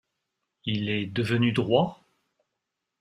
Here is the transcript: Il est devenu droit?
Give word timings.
Il 0.65 0.89
est 0.89 1.05
devenu 1.05 1.51
droit? 1.51 2.07